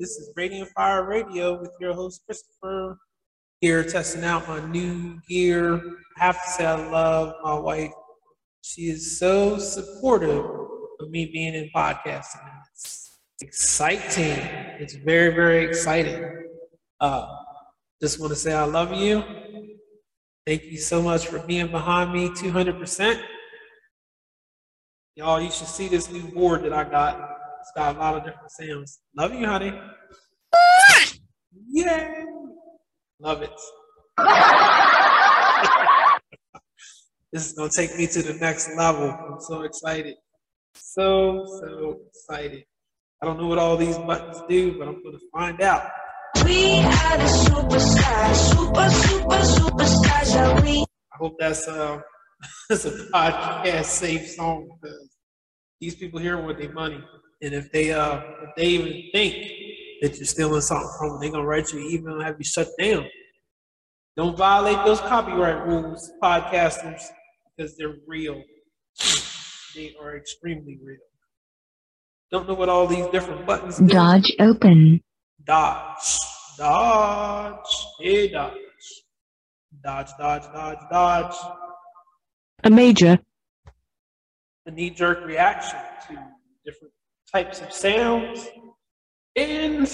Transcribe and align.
This 0.00 0.16
is 0.16 0.30
Radiant 0.34 0.70
Fire 0.70 1.04
Radio 1.04 1.60
with 1.60 1.72
your 1.78 1.92
host 1.92 2.22
Christopher. 2.24 2.96
Here 3.60 3.84
testing 3.84 4.24
out 4.24 4.48
my 4.48 4.58
new 4.68 5.20
gear. 5.28 5.74
I 6.18 6.24
have 6.24 6.42
to 6.42 6.50
say 6.52 6.64
I 6.64 6.90
love 6.90 7.34
my 7.42 7.52
wife. 7.58 7.90
She 8.62 8.84
is 8.84 9.18
so 9.18 9.58
supportive 9.58 10.42
of 11.00 11.10
me 11.10 11.26
being 11.30 11.52
in 11.52 11.68
podcasting. 11.76 12.40
It's 12.72 13.18
exciting. 13.42 14.38
It's 14.80 14.94
very, 14.94 15.34
very 15.34 15.66
exciting. 15.66 16.46
Uh, 16.98 17.36
just 18.00 18.18
want 18.18 18.30
to 18.30 18.36
say 18.36 18.54
I 18.54 18.64
love 18.64 18.94
you. 18.94 19.22
Thank 20.46 20.64
you 20.64 20.78
so 20.78 21.02
much 21.02 21.26
for 21.26 21.40
being 21.40 21.70
behind 21.70 22.14
me 22.14 22.30
200%. 22.30 23.22
Y'all, 25.16 25.42
you 25.42 25.50
should 25.50 25.68
see 25.68 25.88
this 25.88 26.10
new 26.10 26.22
board 26.22 26.62
that 26.62 26.72
I 26.72 26.84
got. 26.84 27.29
It's 27.70 27.78
got 27.78 27.94
a 27.94 27.98
lot 28.00 28.16
of 28.16 28.24
different 28.24 28.50
sounds. 28.50 28.98
Love 29.16 29.32
you, 29.32 29.46
honey. 29.46 29.72
Yay! 31.68 32.24
Love 33.20 33.42
it. 33.42 33.52
this 37.32 37.46
is 37.46 37.52
gonna 37.52 37.70
take 37.72 37.96
me 37.96 38.08
to 38.08 38.22
the 38.22 38.34
next 38.40 38.76
level. 38.76 39.08
I'm 39.08 39.38
so 39.38 39.62
excited. 39.62 40.16
So, 40.74 41.44
so 41.46 42.00
excited. 42.08 42.64
I 43.22 43.26
don't 43.26 43.38
know 43.38 43.46
what 43.46 43.58
all 43.58 43.76
these 43.76 43.98
buttons 43.98 44.42
do, 44.48 44.76
but 44.76 44.88
I'm 44.88 45.00
gonna 45.04 45.18
find 45.32 45.62
out. 45.62 45.88
We 46.44 46.80
are 46.80 47.18
the 47.18 47.28
superstars, 47.46 48.34
super, 48.50 48.90
super, 48.90 49.42
superstars, 49.46 50.34
are 50.34 50.60
we? 50.60 50.80
I 50.80 51.16
hope 51.18 51.36
that's 51.38 51.68
uh 51.68 52.00
that's 52.68 52.84
a 52.86 52.90
podcast 53.12 53.84
safe 53.84 54.28
song 54.30 54.68
because 54.82 55.08
these 55.80 55.94
people 55.94 56.18
here 56.18 56.36
want 56.36 56.58
their 56.58 56.72
money. 56.72 57.00
And 57.42 57.54
if 57.54 57.72
they 57.72 57.92
uh 57.92 58.20
if 58.42 58.54
they 58.56 58.66
even 58.66 59.10
think 59.12 59.34
that 60.02 60.16
you're 60.16 60.26
stealing 60.26 60.60
something 60.60 60.90
from 60.98 61.10
them, 61.10 61.20
they're 61.20 61.30
gonna 61.30 61.46
write 61.46 61.72
you 61.72 61.80
an 61.80 61.86
email 61.86 62.14
and 62.14 62.24
have 62.24 62.36
you 62.38 62.44
shut 62.44 62.68
down. 62.78 63.06
Don't 64.16 64.36
violate 64.36 64.84
those 64.84 65.00
copyright 65.00 65.66
rules, 65.66 66.10
podcasters, 66.22 67.02
because 67.56 67.76
they're 67.76 67.96
real. 68.06 68.42
They 69.72 69.94
are 70.02 70.16
extremely 70.16 70.80
real. 70.84 70.98
Don't 72.32 72.48
know 72.48 72.54
what 72.54 72.68
all 72.68 72.88
these 72.88 73.06
different 73.06 73.46
buttons 73.46 73.78
do. 73.78 73.86
Dodge 73.86 74.32
open. 74.40 75.00
Dodge. 75.44 76.18
Dodge. 76.58 77.86
Hey, 78.00 78.28
dodge. 78.28 78.56
Dodge, 79.82 80.10
dodge, 80.18 80.42
dodge, 80.52 80.78
dodge. 80.90 81.36
A 82.64 82.70
major. 82.70 83.18
A 84.66 84.70
knee 84.72 84.90
jerk 84.90 85.24
reaction 85.24 85.78
to 86.08 86.14
different 86.64 86.92
types 87.32 87.60
of 87.60 87.72
sounds. 87.72 88.48
And 89.36 89.86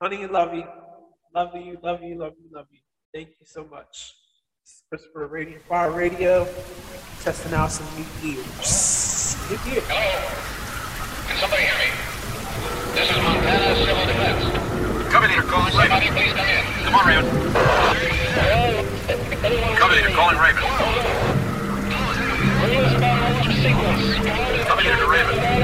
Honey, 0.00 0.26
love 0.26 0.54
you. 0.54 0.64
Love 1.34 1.56
you, 1.56 1.78
love 1.82 2.02
you, 2.02 2.18
love 2.18 2.34
you, 2.38 2.50
love 2.52 2.66
you. 2.70 2.80
Thank 3.14 3.28
you 3.40 3.46
so 3.46 3.64
much. 3.64 4.14
This 4.62 4.74
is 4.74 4.82
Christopher 4.90 5.26
Radiant 5.28 5.62
Fire 5.62 5.90
Radio, 5.90 6.46
testing 7.24 7.54
out 7.54 7.72
some 7.72 7.86
new 7.96 8.04
gears. 8.20 9.34
New 9.48 9.56
gear. 9.64 9.80
Hello. 9.88 10.04
Can 11.24 11.36
somebody 11.40 11.64
hear 11.64 11.72
me? 11.80 11.88
This 12.92 13.08
is 13.08 13.16
Montana 13.16 13.72
Civil 13.80 14.04
Defense. 14.04 14.44
Cover 15.08 15.28
leader 15.28 15.48
calling 15.48 15.72
Somebody 15.72 16.12
please 16.12 16.36
come 16.36 16.44
in. 16.44 16.68
Come 16.84 17.00
on, 17.00 17.08
Raven. 17.08 17.24
Cover 19.80 19.94
leader 19.96 20.12
calling 20.12 20.36
Raven. 20.36 20.60
Cover 24.68 24.82
leader 24.84 25.00
to 25.00 25.08
Raven. 25.08 25.63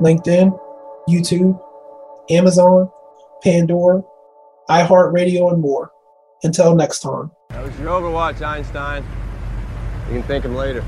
LinkedIn, 0.00 0.58
YouTube, 1.08 1.60
Amazon, 2.30 2.90
Pandora, 3.42 4.02
iHeartRadio, 4.68 5.52
and 5.52 5.60
more. 5.60 5.92
Until 6.42 6.74
next 6.74 7.00
time. 7.00 7.30
That 7.50 7.64
was 7.64 7.78
your 7.78 7.88
Overwatch, 7.88 8.40
Einstein. 8.40 9.04
You 10.08 10.14
can 10.14 10.22
thank 10.22 10.44
him 10.44 10.54
later. 10.54 10.84